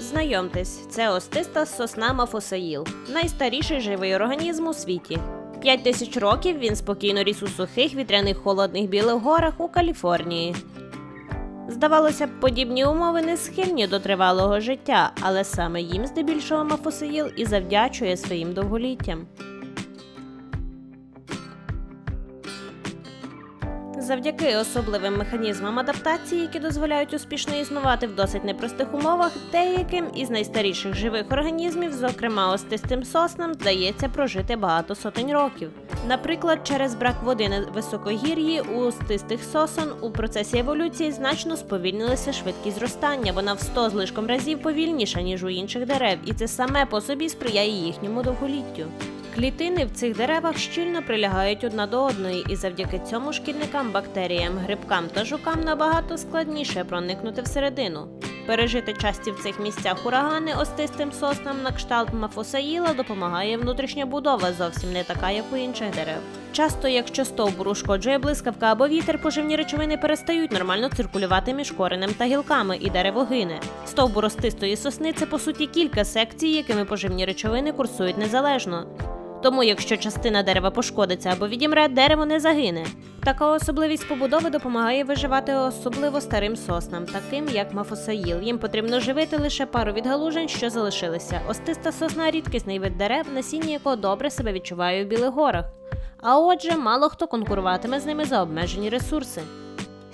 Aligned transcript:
Знайомтесь, 0.00 0.86
це 0.88 1.10
остиста 1.10 1.66
сосна 1.66 2.12
Мафосаїл, 2.12 2.86
найстаріший 3.08 3.80
живий 3.80 4.14
організм 4.14 4.66
у 4.66 4.74
світі. 4.74 5.18
П'ять 5.60 5.82
тисяч 5.82 6.16
років 6.16 6.58
він 6.58 6.76
спокійно 6.76 7.22
ріс 7.22 7.42
у 7.42 7.48
сухих 7.48 7.94
вітряних 7.94 8.38
холодних 8.38 8.88
білих 8.88 9.14
горах 9.14 9.54
у 9.58 9.68
Каліфорнії. 9.68 10.54
Здавалося 11.68 12.26
б, 12.26 12.40
подібні 12.40 12.84
умови 12.84 13.22
не 13.22 13.36
схильні 13.36 13.86
до 13.86 14.00
тривалого 14.00 14.60
життя, 14.60 15.12
але 15.20 15.44
саме 15.44 15.82
їм 15.82 16.06
здебільшого 16.06 16.64
Мафосаїл 16.64 17.26
і 17.36 17.44
завдячує 17.44 18.16
своїм 18.16 18.52
довголіттям. 18.52 19.26
Завдяки 24.00 24.56
особливим 24.56 25.18
механізмам 25.18 25.78
адаптації, 25.78 26.42
які 26.42 26.58
дозволяють 26.58 27.14
успішно 27.14 27.56
існувати 27.56 28.06
в 28.06 28.14
досить 28.14 28.44
непростих 28.44 28.94
умовах, 28.94 29.32
деяким 29.52 30.06
із 30.14 30.30
найстаріших 30.30 30.94
живих 30.94 31.24
організмів, 31.30 31.92
зокрема 31.92 32.52
остистим 32.52 33.04
соснам, 33.04 33.52
вдається 33.52 34.08
прожити 34.08 34.56
багато 34.56 34.94
сотень 34.94 35.32
років. 35.32 35.70
Наприклад, 36.08 36.58
через 36.64 36.94
брак 36.94 37.22
води 37.22 37.48
на 37.48 37.60
високогір'ї 37.60 38.60
у 38.60 38.78
остистих 38.78 39.44
сосон 39.44 39.92
у 40.00 40.10
процесі 40.10 40.58
еволюції 40.58 41.12
значно 41.12 41.56
сповільнилася 41.56 42.32
швидкість 42.32 42.78
зростання. 42.78 43.32
Вона 43.32 43.52
в 43.52 43.60
100 43.60 43.90
з 43.90 43.94
лишком 43.94 44.26
разів 44.26 44.62
повільніша, 44.62 45.20
ніж 45.20 45.44
у 45.44 45.48
інших 45.48 45.86
дерев, 45.86 46.18
і 46.24 46.32
це 46.32 46.48
саме 46.48 46.86
по 46.86 47.00
собі 47.00 47.28
сприяє 47.28 47.70
їхньому 47.70 48.22
довголіттю. 48.22 48.84
Клітини 49.34 49.84
в 49.84 49.90
цих 49.90 50.16
деревах 50.16 50.58
щільно 50.58 51.02
прилягають 51.02 51.64
одна 51.64 51.86
до 51.86 52.04
одної, 52.04 52.44
і 52.48 52.56
завдяки 52.56 53.00
цьому 53.10 53.32
шкідникам, 53.32 53.92
бактеріям, 53.92 54.58
грибкам 54.58 55.04
та 55.14 55.24
жукам 55.24 55.60
набагато 55.60 56.18
складніше 56.18 56.84
проникнути 56.84 57.42
всередину. 57.42 58.08
Пережити 58.46 58.92
часті 58.92 59.30
в 59.30 59.42
цих 59.42 59.60
місцях 59.60 60.06
урагани 60.06 60.54
остистим 60.54 61.12
соснам 61.12 61.62
на 61.62 61.72
кшталт 61.72 62.12
мафосаїла 62.12 62.94
допомагає 62.94 63.56
внутрішня 63.56 64.06
будова, 64.06 64.52
зовсім 64.52 64.92
не 64.92 65.04
така, 65.04 65.30
як 65.30 65.44
у 65.52 65.56
інших 65.56 65.90
дерев. 65.94 66.20
Часто, 66.52 66.88
якщо 66.88 67.24
стовбур 67.24 67.68
ушкоджує 67.68 68.18
блискавка 68.18 68.72
або 68.72 68.88
вітер, 68.88 69.22
поживні 69.22 69.56
речовини 69.56 69.96
перестають 69.96 70.52
нормально 70.52 70.88
циркулювати 70.96 71.54
між 71.54 71.70
коренем 71.70 72.10
та 72.18 72.24
гілками, 72.24 72.78
і 72.80 72.90
дерево 72.90 73.24
гине. 73.24 73.60
Стовбур 73.86 74.24
остистої 74.24 74.76
сосни 74.76 75.12
це 75.12 75.26
по 75.26 75.38
суті 75.38 75.66
кілька 75.66 76.04
секцій, 76.04 76.48
якими 76.48 76.84
поживні 76.84 77.24
речовини 77.24 77.72
курсують 77.72 78.18
незалежно. 78.18 78.86
Тому, 79.42 79.62
якщо 79.62 79.96
частина 79.96 80.42
дерева 80.42 80.70
пошкодиться 80.70 81.30
або 81.32 81.48
відімре, 81.48 81.88
дерево 81.88 82.26
не 82.26 82.40
загине. 82.40 82.86
Така 83.24 83.50
особливість 83.50 84.08
побудови 84.08 84.50
допомагає 84.50 85.04
виживати 85.04 85.54
особливо 85.54 86.20
старим 86.20 86.56
соснам, 86.56 87.06
таким 87.06 87.48
як 87.48 87.74
мафосаїл. 87.74 88.42
Їм 88.42 88.58
потрібно 88.58 89.00
живити 89.00 89.36
лише 89.36 89.66
пару 89.66 89.92
відгалужень, 89.92 90.48
що 90.48 90.70
залишилися. 90.70 91.40
Остиста 91.48 91.92
сосна 91.92 92.30
рідкісний 92.30 92.78
вид 92.78 92.98
дерев, 92.98 93.26
насіння 93.34 93.70
якого 93.70 93.96
добре 93.96 94.30
себе 94.30 94.52
відчуває 94.52 95.04
у 95.04 95.08
білих 95.08 95.30
горах. 95.30 95.64
А 96.22 96.38
отже, 96.38 96.76
мало 96.76 97.08
хто 97.08 97.26
конкуруватиме 97.26 98.00
з 98.00 98.06
ними 98.06 98.24
за 98.24 98.42
обмежені 98.42 98.88
ресурси. 98.88 99.42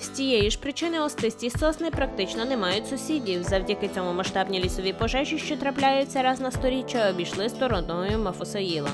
З 0.01 0.09
цієї 0.09 0.51
ж 0.51 0.59
причини 0.59 1.01
остисті 1.01 1.51
сосни 1.51 1.91
практично 1.91 2.45
не 2.45 2.57
мають 2.57 2.87
сусідів. 2.87 3.43
Завдяки 3.43 3.89
цьому 3.89 4.13
масштабні 4.13 4.61
лісові 4.61 4.93
пожежі, 4.93 5.39
що 5.39 5.57
трапляються 5.57 6.23
раз 6.23 6.41
на 6.41 6.51
сторіччя, 6.51 7.11
обійшли 7.11 7.49
стороною 7.49 8.19
Мафосаїла. 8.19 8.91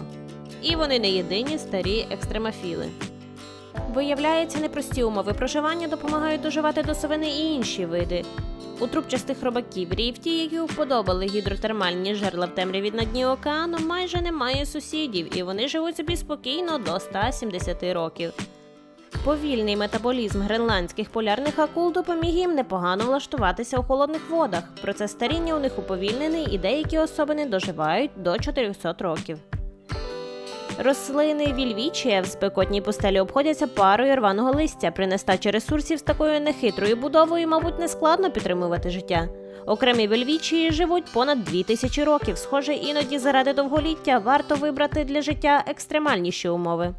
І 0.62 0.76
вони 0.76 0.98
не 0.98 1.10
єдині 1.10 1.58
старі 1.58 2.06
екстремофіли. 2.10 2.86
Виявляється, 3.94 4.58
непрості 4.58 5.02
умови 5.02 5.32
проживання 5.32 5.88
допомагають 5.88 6.40
доживати 6.40 6.82
до 6.82 6.94
совини 6.94 7.30
і 7.30 7.54
інші 7.54 7.86
види. 7.86 8.24
У 8.80 8.86
трубчастих 8.86 9.42
робаків 9.42 9.92
ріфті, 9.92 10.38
які 10.38 10.60
вподобали 10.60 11.26
гідротермальні 11.26 12.14
жерла 12.14 12.46
в 12.46 12.54
темряві 12.54 12.90
на 12.90 13.04
дні 13.04 13.26
океану, 13.26 13.78
майже 13.86 14.20
немає 14.20 14.66
сусідів, 14.66 15.38
і 15.38 15.42
вони 15.42 15.68
живуть 15.68 15.96
собі 15.96 16.16
спокійно 16.16 16.78
до 16.78 17.00
170 17.00 17.82
років. 17.82 18.32
Повільний 19.24 19.76
метаболізм 19.76 20.40
гренландських 20.40 21.10
полярних 21.10 21.58
акул 21.58 21.92
допоміг 21.92 22.34
їм 22.34 22.54
непогано 22.54 23.04
влаштуватися 23.04 23.78
у 23.78 23.82
холодних 23.82 24.30
водах. 24.30 24.62
Процес 24.82 25.10
старіння 25.10 25.56
у 25.56 25.60
них 25.60 25.78
уповільнений, 25.78 26.46
і 26.50 26.58
деякі 26.58 26.98
особини 26.98 27.46
доживають 27.46 28.10
до 28.16 28.38
400 28.38 28.94
років. 28.98 29.38
Рослини 30.82 31.52
вільвічія 31.52 32.20
в 32.20 32.26
спекотній 32.26 32.80
пустелі 32.80 33.20
обходяться 33.20 33.66
парою 33.66 34.16
рваного 34.16 34.52
листя. 34.52 34.90
При 34.90 35.06
нестачі 35.06 35.50
ресурсів 35.50 35.98
з 35.98 36.02
такою 36.02 36.40
нехитрою 36.40 36.96
будовою, 36.96 37.48
мабуть, 37.48 37.78
не 37.78 37.88
складно 37.88 38.30
підтримувати 38.30 38.90
життя. 38.90 39.28
Окремі 39.66 40.08
вельвічії 40.08 40.72
живуть 40.72 41.04
понад 41.12 41.44
2000 41.44 42.04
років. 42.04 42.38
Схоже, 42.38 42.74
іноді 42.74 43.18
заради 43.18 43.52
довголіття 43.52 44.18
варто 44.18 44.54
вибрати 44.54 45.04
для 45.04 45.22
життя 45.22 45.64
екстремальніші 45.66 46.48
умови. 46.48 46.94